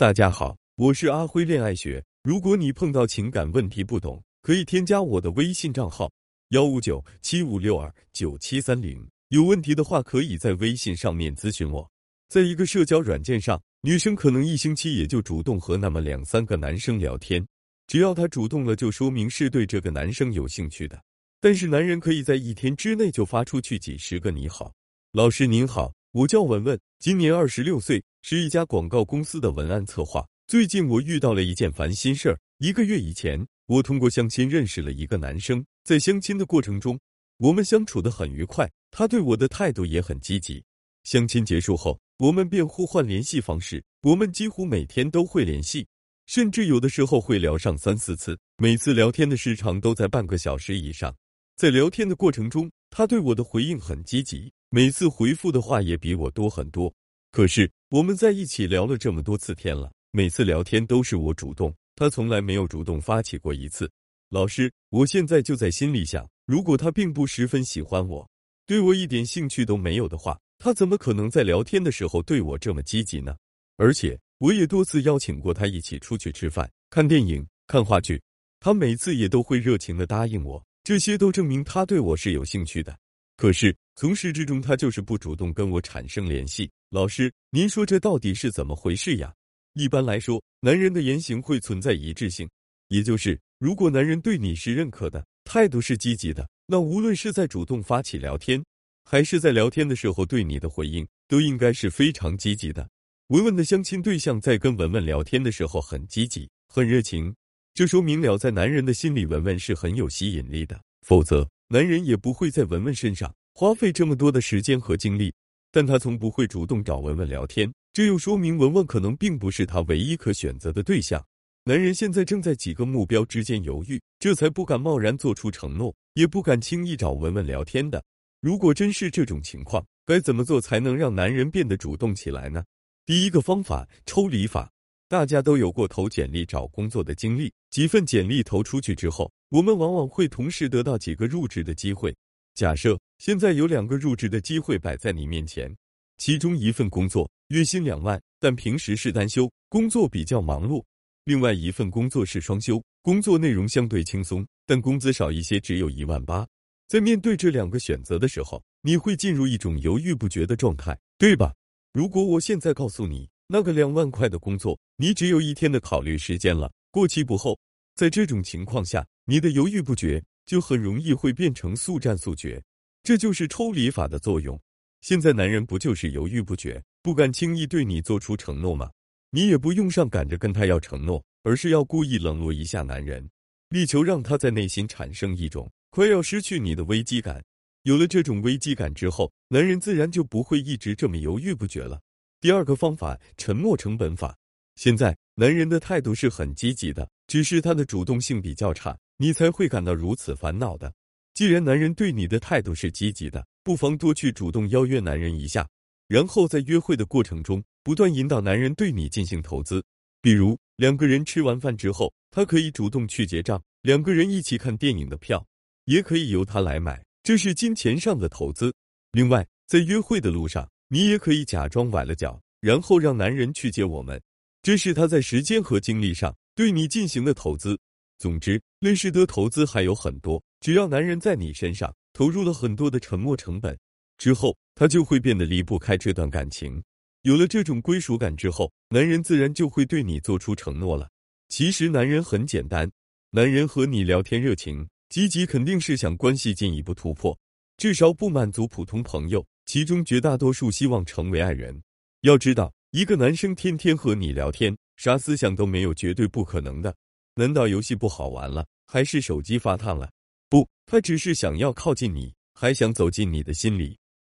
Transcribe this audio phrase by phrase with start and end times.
[0.00, 2.02] 大家好，我是阿辉恋爱学。
[2.22, 6.10] 如果你碰到情感问题不懂，可以添加我的微信账号
[6.52, 9.06] 幺五九七五六二九七三零。
[9.28, 11.86] 有问题的话，可以在微信上面咨询我。
[12.30, 17.46] 在一个社交软件上，女生可能一星期也就主动和那么两三个男生聊天，
[17.86, 20.98] 只要她主动了，就说明是对这个男生有兴趣的。
[21.42, 24.72] 但是男人可以在一天之内就发出去几十个你好，
[25.12, 28.02] 老师您好，我叫文文，今年二十六岁。
[28.22, 30.26] 是一家广告公司的文案策划。
[30.46, 32.38] 最近我遇到了一件烦心事儿。
[32.58, 36.98] 一个月以前，我通过相亲认识了一个男生，在相亲的过程中，
[37.38, 40.62] 我们相处的很愉快，他对我的态度也很积极。
[41.04, 45.86] 相亲结束后，我们便互换联系方式，我们几乎每天都会联系，
[46.26, 51.14] 甚至有的时候会聊上三四次，每次聊天的时长都在半个小时以上。
[51.56, 56.92] 在聊天的过程中，他对我的回应很积极，每次回复的话也比我多很多。
[57.32, 63.90] 可是我们在一起聊了这么多次天了，每次聊天都是我主动，他从来没有主动发起过一次。
[64.30, 68.28] 老师，我现在就在心里想，如果他并不十分喜欢我，
[68.66, 73.36] 对我一点兴趣都没有的话，他怎么可能在聊天的时候对我这么积极呢？
[73.76, 78.20] 而且我也多次邀请过他一起出去吃饭、看电影、看话剧，
[78.58, 82.98] 他每次也都会热情的答应我，这些都证明他对我是有兴趣的。
[83.40, 86.70] 可是从始至终，他就是不主动跟我产生联系。
[86.90, 89.32] 老师，您说这到底是怎么回事呀？
[89.72, 92.46] 一般来说，男人的言行会存在一致性，
[92.88, 98.62] 也就是如果男人对你是认可的，态度是积极的，那无论是在主动发起聊天，
[99.04, 102.86] 还是在聊天的时候对你的回应，都应该是非常积极的。
[103.28, 107.34] 文文的相亲对象在跟文文聊天的时候很积极、很热情，
[107.72, 115.32] 这说明了在男人的心里，文文是很有吸引力的，否则男人也不会在文文身上花费这么多的时间和精力。
[115.70, 121.24] 但他从不会主动找文文聊天，这又说明文文可能并不是他唯一可选择的对象。
[121.62, 128.02] 男人现在正在几个目标之间犹豫，这才不敢贸然做出承诺，也不敢轻易找文文聊天的。
[128.40, 132.64] 如果真是这种情况，该怎么做才能让男人变得主动起来呢？
[133.06, 134.72] 第一个方法，抽离法。
[135.10, 142.14] 大家都有过投简历找工作的经历，几份简历投出去之后，我们往往会同时得到几个入职的机会。
[142.54, 145.76] 假设现在有两个入职的机会摆在你面前，
[146.18, 150.80] 其中一份工作月薪两万，但平时是单休，工作比较忙碌；
[151.24, 156.46] 另外一份工作是双休，工作内容相对轻松，但工资少一些，只有一万八。
[156.86, 161.52] 在面对这两个选择的时候，你会进入一种犹豫不决的状态，对吧？
[161.92, 167.58] 如果我现在告诉你那个两万块的工作，你只有一天的考虑时间了，过期不候。
[167.96, 170.22] 在这种情况下，你的犹豫不决。
[170.46, 172.60] 就很容易会变成速战速决，
[173.04, 174.60] 这就是抽离法的作用。
[175.00, 178.90] 现在男人不就是犹豫不决，不敢轻易对你做出承诺吗？
[179.30, 183.30] 你也不用上赶着跟他要承诺，而是要故意冷落一下男人，
[183.68, 187.44] 力求让他在内心产生一种快要失去你的危机感。
[187.84, 192.00] 有了这种危机感之后，男人自然就不会一直这么犹豫不决了。
[192.40, 194.34] 第二个方法，沉默成本法。
[194.74, 198.96] 现在男人的态度是很积极的，只是他的主动性比较差。
[199.18, 200.90] 你才会感到如此烦恼的。
[201.34, 205.68] 既然男人对你的态度是积极的，不妨多去主动邀约男人一下，
[206.08, 209.84] 然后在约会的过程中不断引导男人对你进行投资。
[210.22, 215.46] 比如两个人吃完饭之后，他可以主动去结账；两个人一起看电影的票，
[215.84, 218.72] 也可以由他来买，这是金钱上的投资。
[219.12, 224.20] 另外，在约会的路上，你也可以假装崴了脚，然后让男人去接我们，
[224.60, 227.78] 这是他在时间和精力上对你进行的投资。
[228.18, 230.42] 总之，类似的投资还有很多。
[230.60, 233.78] 只要男人在你身上投入了很多的沉默成本
[234.18, 236.82] 之后，他就会变得离不开这段感情。
[237.22, 241.08] 有了这种归属感之后，男人自然就会对你做出承诺了。
[241.50, 242.90] 其实，男人很简单，
[243.30, 247.38] 男人和你聊天热情、积极，肯定是想关系进一步突破，
[247.76, 249.46] 至少不满足普通朋友。
[249.72, 251.80] 其中绝大多数希望成为爱人。
[252.22, 256.92] 要知道，一个男生天天和你聊天，啥思想都没有，绝对不可能的。
[257.36, 260.10] 难道游戏不好玩了，还是手机发烫了？
[260.48, 263.96] 不，他只是想要靠近你，还想走进你的心里。